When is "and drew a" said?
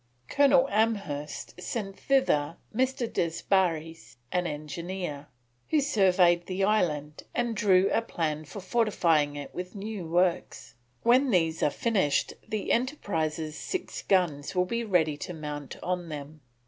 7.35-8.01